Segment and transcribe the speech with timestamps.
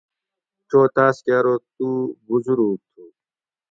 [0.69, 1.87] چو تاۤس کہ ارو تو
[2.25, 3.03] بوزوروگ تھو